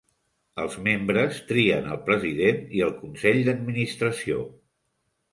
Els 0.61 0.75
membres 0.85 1.35
trien 1.49 1.91
el 1.95 1.99
president 2.07 2.63
i 2.77 2.81
el 2.85 2.93
consell 3.01 3.43
d'administració. 3.49 4.39